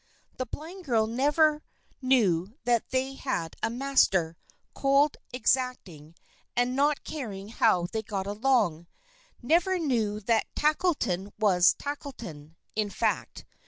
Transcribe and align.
The 0.37 0.47
blind 0.47 0.83
girl 0.85 1.05
never 1.05 1.61
knew 2.01 2.55
that 2.63 2.89
they 2.89 3.13
had 3.13 3.55
a 3.61 3.69
master, 3.69 4.35
cold, 4.73 5.15
exacting, 5.31 6.15
and 6.55 6.75
not 6.75 7.03
caring 7.03 7.49
how 7.49 7.85
they 7.85 8.01
got 8.01 8.25
along 8.25 8.87
never 9.43 9.77
knew 9.77 10.19
that 10.21 10.47
Tackleton 10.55 11.31
was 11.37 11.75
Tackleton, 11.75 12.55
in 12.75 12.89
fact. 12.89 13.45